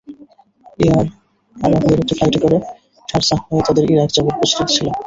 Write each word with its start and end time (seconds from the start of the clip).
Air 0.79 1.05
অ্যারাবিয়ার 1.55 2.01
একটি 2.01 2.13
ফ্লাইটে 2.17 2.39
করে 2.43 2.57
শারজাহ 3.09 3.39
হয়ে 3.45 3.65
তাঁদের 3.67 3.85
ইরাক 3.87 4.09
যাওয়ার 4.15 4.35
প্রস্তুতি 4.39 4.71
ছিল। 4.75 4.87